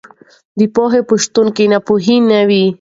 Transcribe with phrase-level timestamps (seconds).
[0.59, 2.63] د پوهې په شتون کې ناپوهي نه وي.